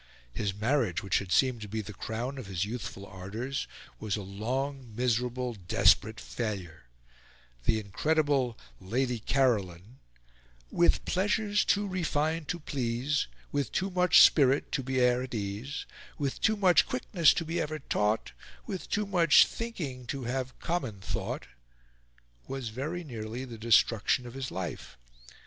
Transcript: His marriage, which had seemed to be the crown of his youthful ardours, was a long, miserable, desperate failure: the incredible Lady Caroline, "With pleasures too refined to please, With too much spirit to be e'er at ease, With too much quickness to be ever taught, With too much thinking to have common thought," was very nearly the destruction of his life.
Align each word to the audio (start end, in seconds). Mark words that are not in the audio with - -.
His 0.33 0.55
marriage, 0.55 1.03
which 1.03 1.19
had 1.19 1.31
seemed 1.31 1.61
to 1.61 1.67
be 1.67 1.79
the 1.79 1.93
crown 1.93 2.39
of 2.39 2.47
his 2.47 2.65
youthful 2.65 3.05
ardours, 3.05 3.67
was 3.99 4.15
a 4.17 4.23
long, 4.23 4.91
miserable, 4.95 5.53
desperate 5.53 6.19
failure: 6.19 6.85
the 7.65 7.79
incredible 7.79 8.57
Lady 8.79 9.19
Caroline, 9.19 9.99
"With 10.71 11.05
pleasures 11.05 11.63
too 11.63 11.87
refined 11.87 12.47
to 12.47 12.59
please, 12.59 13.27
With 13.51 13.71
too 13.71 13.91
much 13.91 14.21
spirit 14.23 14.71
to 14.71 14.81
be 14.81 14.95
e'er 14.99 15.21
at 15.21 15.35
ease, 15.35 15.85
With 16.17 16.41
too 16.41 16.57
much 16.57 16.87
quickness 16.87 17.31
to 17.35 17.45
be 17.45 17.61
ever 17.61 17.77
taught, 17.77 18.31
With 18.65 18.89
too 18.89 19.05
much 19.05 19.45
thinking 19.45 20.07
to 20.07 20.23
have 20.23 20.57
common 20.57 20.99
thought," 21.01 21.45
was 22.47 22.69
very 22.69 23.03
nearly 23.03 23.45
the 23.45 23.59
destruction 23.59 24.25
of 24.25 24.33
his 24.33 24.49
life. 24.49 24.97